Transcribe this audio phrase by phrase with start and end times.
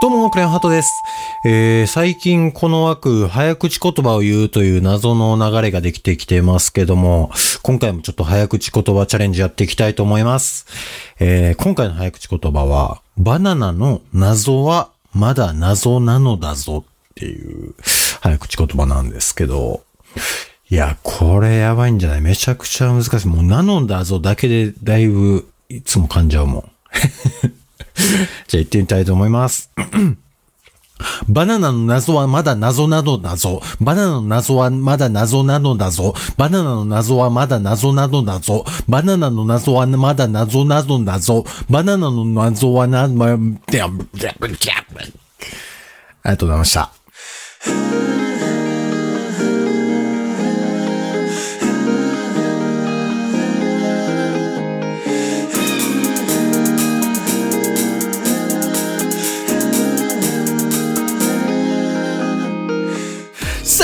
[0.00, 1.02] どうも、クレヨンハートです。
[1.44, 7.32] えー、最近この枠、早口言葉を言うという謎の流れができてきてますけども、
[7.64, 10.66] 今回もちょっと早口言葉チャレンジやっていきたいと思います。
[11.18, 17.74] えー、今回の早口言葉は、バナナの謎はまだ謎なのだぞっていう
[18.20, 19.82] 早口言葉なんですけど、
[20.70, 22.20] いや、これやばいんじゃない？
[22.20, 23.26] めちゃくちゃ難しい。
[23.26, 26.70] もうなのだぞだけでだいぶいつも噛んじゃうもん。
[28.48, 29.70] じゃあ行ってみたいと思います。
[31.28, 33.62] バナナの謎はまだ謎なのだぞ。
[33.80, 36.14] バナナの謎はまだ謎なのだぞ。
[36.36, 38.64] バナナの謎はまだ謎なのだぞ。
[38.88, 41.44] バナナの謎はまだ謎なのだぞ。
[41.70, 43.36] バナナの謎はな、ま、あ
[46.30, 48.27] りがとうございました。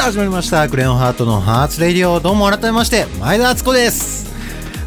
[0.04, 0.68] 始まりました。
[0.68, 2.20] クレヨンハートのハーツレディオ。
[2.20, 4.30] どうも改めまして、前田敦子です。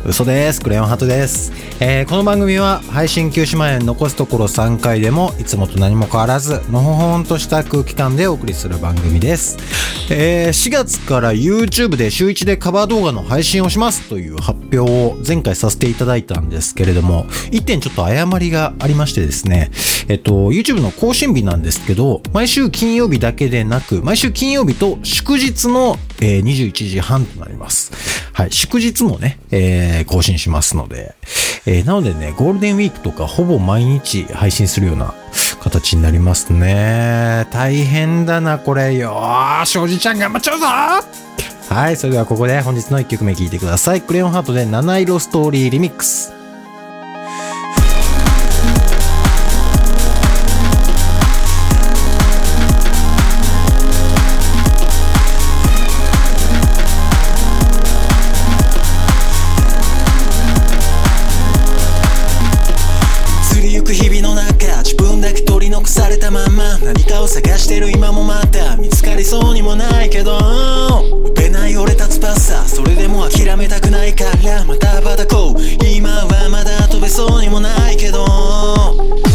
[0.05, 0.61] 嘘です。
[0.61, 1.51] クレヨンハートです。
[1.79, 9.57] えーこの番組は配信休止前残すところ3回でもいつもと何も変わらずのほほんとした空気感でお送りする番組です。
[10.09, 19.69] えー4月から YouTube で週1でカバー動画の配信をしますという発表を前回させていただいたんですけれども、1点ちょっと誤りがありましてですね、
[20.07, 27.91] えっと、YouTube の更新日なんですけど、毎週金曜日だけでなく、毎週金曜日と祝日の、えー21時半となります。
[28.33, 31.15] はい、祝日もね、えー更新しますので、
[31.65, 35.13] えーなのでね、ゴールデンウィークとかほぼ毎日配信するような
[35.61, 37.47] 形になりますね。
[37.51, 38.95] 大変だな、これ。
[38.95, 40.65] よーし、おじちゃん頑張っちゃうぞ
[41.69, 44.01] はい、それではここで本日の1曲目聴いてください。
[44.01, 46.36] クレヨンハートで七色ストーリーリミックス。
[65.97, 67.89] されたまま何かを探してる。
[67.89, 70.37] 今もまた見つかりそうにもないけど。
[70.37, 75.85] 飛べない俺たつパッサそれでも諦めたくないからまたばたこう。
[75.85, 79.26] 今はまだ飛べそうにもないけど。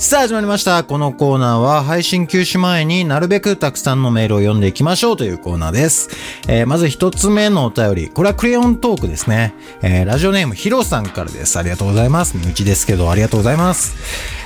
[0.00, 0.82] さあ始まりました。
[0.82, 6.08] このコーナーは配信休止前になるべくたくさんのメールを読んでいきましょうというコーナーです。
[6.48, 8.08] えーまず一つ目のお便り。
[8.08, 9.52] これはクレヨントークですね。
[9.82, 11.58] えーラジオネームヒロさんからです。
[11.58, 12.38] ありがとうございます。
[12.38, 13.94] 身内ですけどありがとうございます。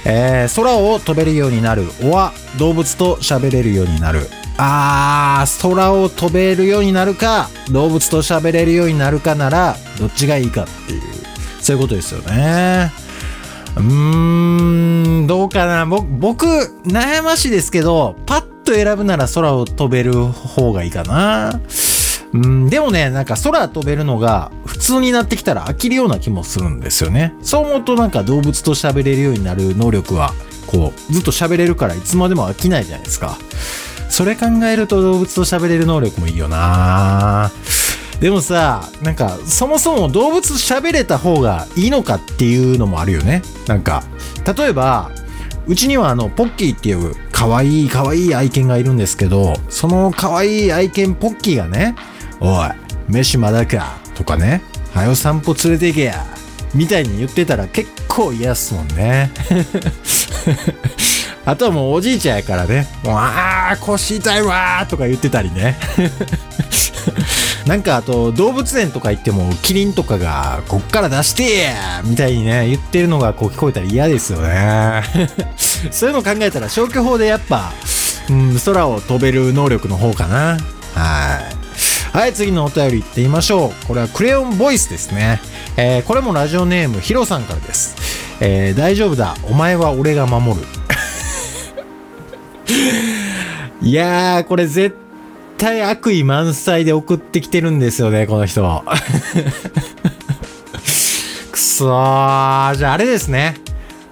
[0.05, 1.85] えー空を飛べるようになる。
[2.03, 4.29] おは動物と喋れるようになる。
[4.59, 11.03] あー、空を飛べるようになるか、動物と喋れるようになるかなら、どっちがいいかっていう、
[11.61, 13.04] そういうことですよね。
[13.77, 15.87] うーん、どうかな。
[15.87, 16.47] 僕、
[16.87, 21.61] 悩ましいですけど、パッと選ぶなら空を飛べる方がいいかな。
[22.33, 27.33] うん、でもね、なんか空飛べるのが普通になってきたら飽きるような気もするんですよね。
[27.43, 30.35] そう思うとなんか動物と喋れるようになる能力は、
[30.67, 33.39] こう、ずっと喋れるからいつまでも飽きないじゃないですか。
[34.09, 37.84] それ考えると動物と喋れる能力もいいよなぁ
[38.21, 43.43] でもさ、なんか、そもそも動物喋れた方がいいのかっていうのもあるよね。
[43.67, 44.05] なんか、
[44.57, 45.11] 例えば、
[45.67, 51.97] うちにはあの、ポッキーっていう可愛い可愛い愛犬がいるんですけど、その可愛い愛犬ポッキーがね、
[52.41, 52.69] おい、
[53.09, 54.63] 飯まだかとかね、
[54.93, 56.25] はよ散歩連れて行けや
[56.75, 59.31] みたいに言ってたら結構嫌っすもんね。
[61.47, 65.79] あとはもうおじいちゃんやからね、もうあー腰痛いわとか言ってたりね。
[67.67, 71.71] なんかあと動物園とか行ってもキリンとかがこっから出して
[72.05, 75.03] みたいにね言ってるのがこう聞こえたら嫌ですよね
[75.91, 77.73] そういうの考えたら消去法でやっぱ
[78.31, 80.59] うん、空を飛べる能力の方かな。
[80.95, 81.41] は
[82.13, 82.17] い。
[82.17, 83.87] はい、次のお便り行ってみましょう。
[83.87, 85.41] これはクレヨンボイスですね。
[85.77, 87.97] えーこれもラジオネームヒロさんからです。
[88.41, 89.37] えー大丈夫だ。
[89.45, 90.67] お前は俺が守る。
[93.83, 94.97] いやー、これ絶
[95.59, 98.63] 対悪意満載で送ってきてるんですよね、この人。
[101.53, 102.75] くそー。
[102.77, 103.57] じゃああれですね。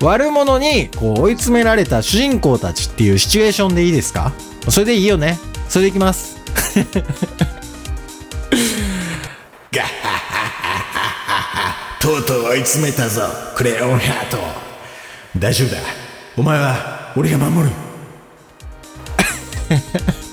[0.00, 4.32] 悪者にこう追い詰められた主人公たちっていうシチュエーションでいいですか？
[4.68, 5.38] それでいいよね。
[5.68, 6.36] それでいきます。
[12.00, 13.22] とうとう追い詰めたぞ
[13.54, 14.38] クレヨンハート
[15.38, 15.80] 大丈夫だ
[16.36, 17.74] お前は俺が守る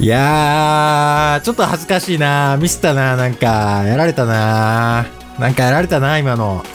[0.00, 5.06] いやー、ちょっと恥ずかしいなミスったななんか、やられたな
[5.40, 6.64] なんかやられたな今の。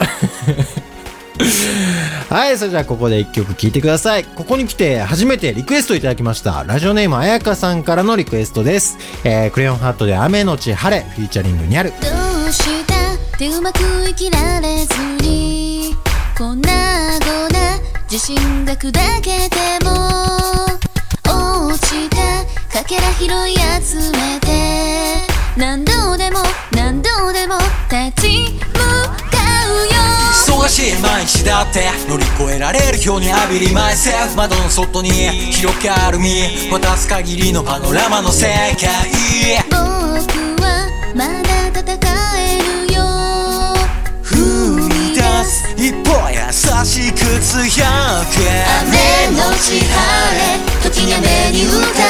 [2.28, 4.24] はい、それじゃあここで一曲聴いてください。
[4.24, 6.64] ここに来て初めてリクエストいただきました。
[6.66, 8.98] ラジオネームあやかさんからのリクエストです。
[9.24, 11.94] えー、クレヨンハートで雨のち晴れ、フィーチャリングにある。
[12.02, 12.08] ど
[12.46, 14.94] うしたってうまく生きられず
[15.26, 15.96] に
[16.36, 17.80] こんなごな
[18.10, 18.92] 自信が砕
[19.22, 20.43] けても
[23.24, 24.48] 拾い集めて
[25.56, 26.40] 何度でも
[26.72, 27.56] 何度でも
[27.90, 29.94] 立ち向かうよ。
[30.60, 35.10] 忙しい毎日だって乗り越えられるように浴びり myself 窓の外に。
[35.10, 38.76] 広がる身渡す限りのパノラマの世界
[39.70, 39.80] 僕
[40.62, 41.98] はまだ戦
[42.36, 43.00] えるよ。
[44.22, 46.36] 踏み出す一歩優
[46.84, 47.88] しく強く。
[48.82, 49.88] 雨のち晴
[50.36, 52.03] れ時に雨に打た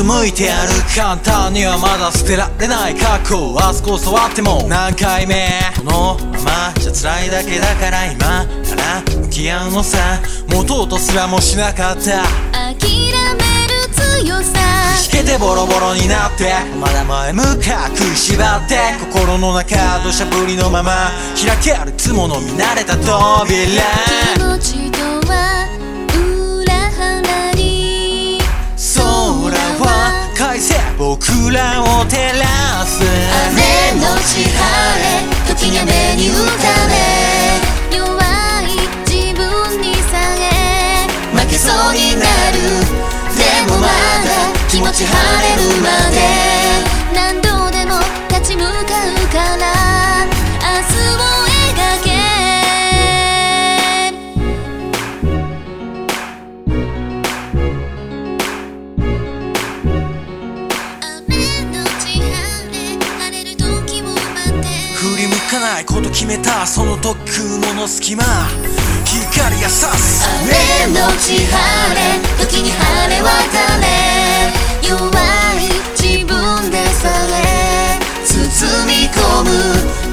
[0.00, 14.58] 道をうつむいてやる簡単にはまだ捨てられない過去明日こそあっても何回目このままじゃ辛いだけだから今から向き合うのさ持とうとすらもしなかった諦める強さ
[15.12, 18.76] 引けてボロボロになってまだ前向かく縛って
[19.12, 23.82] 心の中土砂降りのまま開けるいつもの見慣れた扉
[32.06, 34.56] 照らす雨のち晴
[35.00, 35.04] れ
[35.48, 37.96] 時が目に浮かべ。
[37.96, 38.22] 弱
[38.62, 38.64] い
[39.06, 41.06] 自分にさえ
[41.36, 42.56] 負けそうになる。
[43.36, 43.88] でもまだ
[44.68, 45.39] 気持ち晴
[65.50, 68.22] かないこと決めたその時雲の隙間。
[69.04, 70.24] 光が差す。
[70.44, 71.50] 雨のち晴
[71.90, 73.28] れ時に晴れ渡
[73.82, 73.90] れ。
[74.88, 75.10] 弱
[75.58, 75.66] い
[75.98, 77.10] 自分でさ
[77.42, 78.30] え包
[78.86, 79.50] み込む。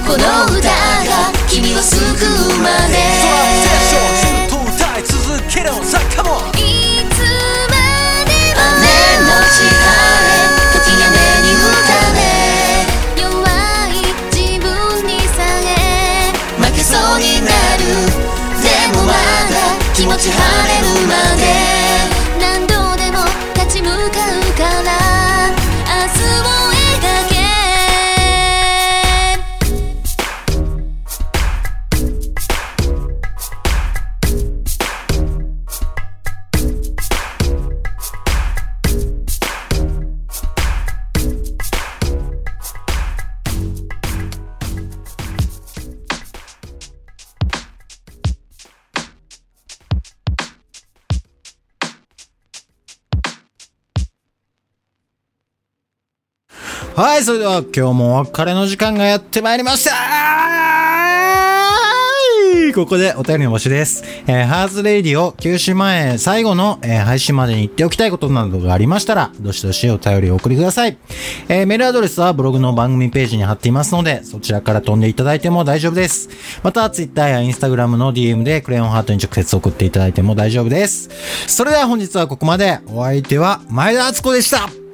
[0.07, 0.17] この
[0.57, 2.86] 歌が君を救うま
[56.97, 59.91] はい、それでは今日もお別れの時間がやってまいりました
[62.73, 64.03] ここでお便りの募集です。
[64.27, 70.97] えーハーズレイディオ休止前最後の、えー配信までに言っておきたいことなどがありましたら、どしどしお便りをお送りください。
[71.49, 76.29] えーメールアドレスはブログの番組ページに貼っていますので、そちらから飛んでいただいても大丈夫です。
[76.63, 81.09] また、ツイッターやインスタグラムの DM でクレヨンハートに直接送っていただいても大丈夫です。
[81.47, 82.79] それでは本日はここまで。
[82.87, 84.86] お相手は前田敦子でした。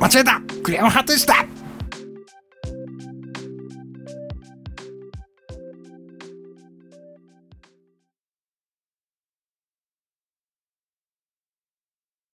[0.00, 0.40] 間違えた。
[0.62, 1.55] クレヨンハートでした。